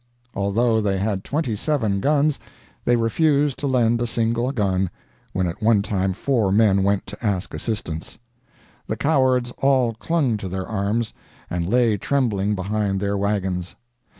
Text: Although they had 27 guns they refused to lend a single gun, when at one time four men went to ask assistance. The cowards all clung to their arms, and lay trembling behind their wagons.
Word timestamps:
Although 0.33 0.81
they 0.81 0.97
had 0.97 1.23
27 1.23 1.99
guns 1.99 2.39
they 2.85 2.95
refused 2.95 3.59
to 3.59 3.67
lend 3.67 4.01
a 4.01 4.07
single 4.07 4.51
gun, 4.51 4.89
when 5.31 5.45
at 5.45 5.61
one 5.61 5.83
time 5.83 6.13
four 6.13 6.51
men 6.51 6.81
went 6.81 7.05
to 7.05 7.23
ask 7.23 7.53
assistance. 7.53 8.17
The 8.87 8.97
cowards 8.97 9.53
all 9.59 9.93
clung 9.93 10.37
to 10.37 10.49
their 10.49 10.65
arms, 10.67 11.13
and 11.51 11.69
lay 11.69 11.97
trembling 11.99 12.55
behind 12.55 12.99
their 12.99 13.15
wagons. 13.15 13.75